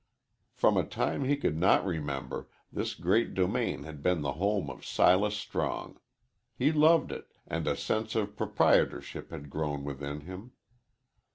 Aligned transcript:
From 0.55 0.77
a 0.77 0.83
time 0.83 1.25
he 1.25 1.37
could 1.37 1.55
not 1.59 1.85
remember, 1.85 2.49
this 2.73 2.95
great 2.95 3.35
domain 3.35 3.83
had 3.83 4.01
been 4.01 4.21
the 4.23 4.31
home 4.33 4.67
of 4.67 4.83
Silas 4.83 5.35
Strong. 5.37 5.99
He 6.57 6.71
loved 6.71 7.11
it, 7.11 7.27
and 7.45 7.67
a 7.67 7.77
sense 7.77 8.15
of 8.15 8.35
proprietorship 8.35 9.29
had 9.29 9.51
grown 9.51 9.83
within 9.83 10.21
him. 10.21 10.53